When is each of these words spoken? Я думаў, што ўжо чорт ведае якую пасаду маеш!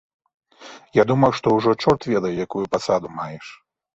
Я 1.01 1.05
думаў, 1.09 1.31
што 1.41 1.47
ўжо 1.57 1.71
чорт 1.83 2.01
ведае 2.13 2.31
якую 2.47 2.65
пасаду 2.77 3.07
маеш! 3.21 3.45